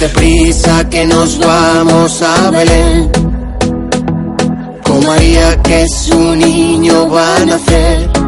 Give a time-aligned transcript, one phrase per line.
[0.00, 3.10] date prisa que nos vamos a Belén.
[4.82, 8.19] Con haría que su niño va a nacer.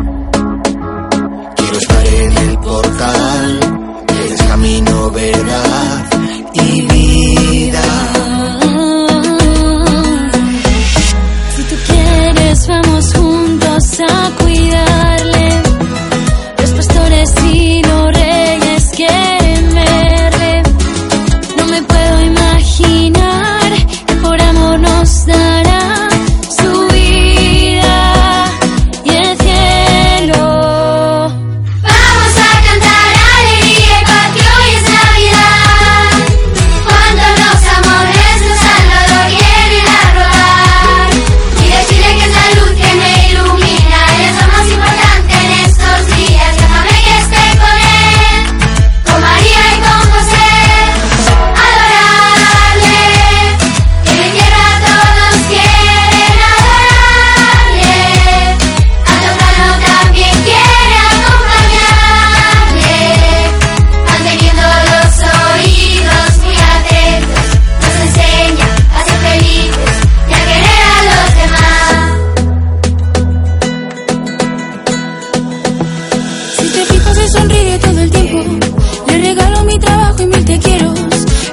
[77.32, 78.66] sonríe todo el tiempo.
[79.06, 80.94] Le regalo mi trabajo y mil te quiero.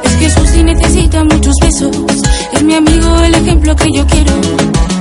[0.04, 1.96] Es que Susi necesita muchos besos.
[2.54, 4.34] Es mi amigo, el ejemplo que yo quiero.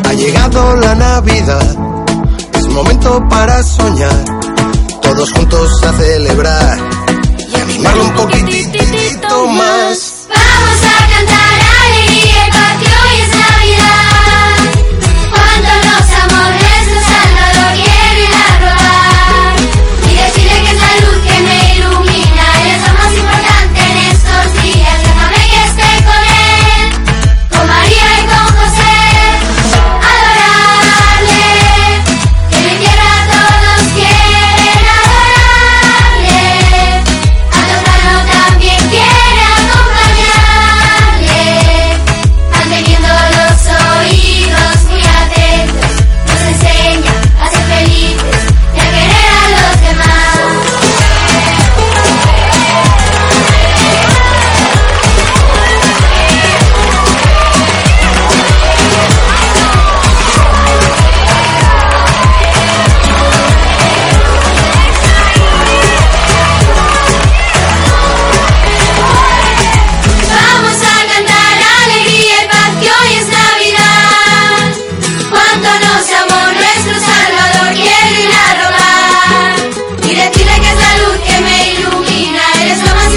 [0.05, 1.77] Ha llegado la Navidad.
[2.55, 4.25] Es momento para soñar.
[5.03, 6.79] Todos juntos a celebrar.
[7.79, 7.98] Y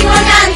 [0.04, 0.51] 我敢。